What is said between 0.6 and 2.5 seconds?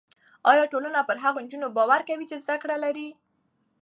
ټولنه پر هغو نجونو باور کوي چې